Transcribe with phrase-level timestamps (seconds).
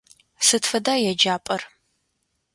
[0.47, 1.61] Сыд фэда еджапӏэр?